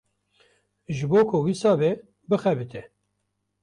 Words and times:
Ji 0.95 1.05
bo 1.11 1.19
ku 1.29 1.37
wisa 1.43 1.71
be 1.79 1.89
bixebite. 2.29 2.81